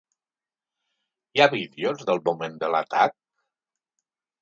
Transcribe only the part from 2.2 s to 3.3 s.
moment de l’atac?